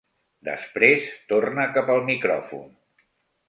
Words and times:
Després 0.47 1.05
torna 1.33 1.67
cap 1.77 1.95
al 1.97 2.05
micròfon. 2.11 2.69